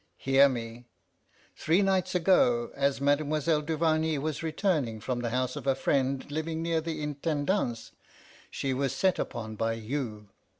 Hear 0.17 0.49
me. 0.49 0.87
Three 1.55 1.83
nights 1.83 2.15
ago, 2.15 2.71
as 2.73 2.99
Mademoiselle 2.99 3.61
Duvarney 3.61 4.17
was 4.17 4.41
returning 4.41 4.99
from 4.99 5.19
the 5.19 5.29
house 5.29 5.55
of 5.55 5.67
a 5.67 5.75
friend 5.75 6.25
living 6.31 6.63
near 6.63 6.81
the 6.81 7.03
Intendance, 7.03 7.91
she 8.49 8.73
was 8.73 8.95
set 8.95 9.19
upon 9.19 9.55
by 9.57 9.73
you. 9.73 10.29